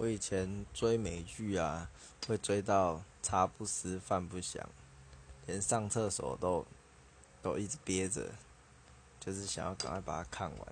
[0.00, 1.90] 我以前追美剧啊
[2.26, 4.66] 会追到茶不思饭不想
[5.44, 6.64] 连上厕所都
[7.42, 8.24] 都一直憋着
[9.20, 10.68] 就是想要赶快把它看完。